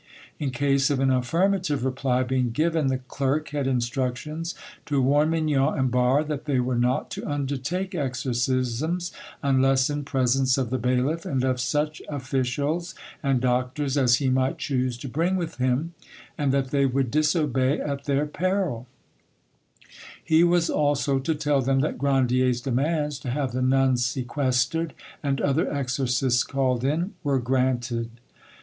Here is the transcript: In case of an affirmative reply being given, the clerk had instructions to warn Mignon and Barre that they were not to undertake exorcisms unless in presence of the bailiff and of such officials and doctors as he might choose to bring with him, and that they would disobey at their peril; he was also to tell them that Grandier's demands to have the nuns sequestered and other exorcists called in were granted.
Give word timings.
In 0.39 0.49
case 0.49 0.89
of 0.89 0.99
an 0.99 1.11
affirmative 1.11 1.85
reply 1.85 2.23
being 2.23 2.49
given, 2.49 2.87
the 2.87 2.97
clerk 2.97 3.49
had 3.49 3.67
instructions 3.67 4.55
to 4.87 4.99
warn 4.99 5.29
Mignon 5.29 5.77
and 5.77 5.91
Barre 5.91 6.23
that 6.23 6.45
they 6.45 6.59
were 6.59 6.73
not 6.75 7.11
to 7.11 7.27
undertake 7.31 7.93
exorcisms 7.93 9.11
unless 9.43 9.91
in 9.91 10.03
presence 10.03 10.57
of 10.57 10.71
the 10.71 10.79
bailiff 10.79 11.23
and 11.23 11.43
of 11.43 11.61
such 11.61 12.01
officials 12.09 12.95
and 13.21 13.41
doctors 13.41 13.95
as 13.95 14.15
he 14.15 14.27
might 14.31 14.57
choose 14.57 14.97
to 14.97 15.07
bring 15.07 15.35
with 15.35 15.57
him, 15.57 15.93
and 16.35 16.51
that 16.51 16.71
they 16.71 16.87
would 16.87 17.11
disobey 17.11 17.79
at 17.79 18.05
their 18.05 18.25
peril; 18.25 18.87
he 20.25 20.43
was 20.43 20.67
also 20.67 21.19
to 21.19 21.35
tell 21.35 21.61
them 21.61 21.81
that 21.81 21.99
Grandier's 21.99 22.59
demands 22.59 23.19
to 23.19 23.29
have 23.29 23.51
the 23.51 23.61
nuns 23.61 24.03
sequestered 24.03 24.95
and 25.21 25.39
other 25.39 25.71
exorcists 25.71 26.43
called 26.43 26.83
in 26.83 27.13
were 27.23 27.37
granted. 27.37 28.09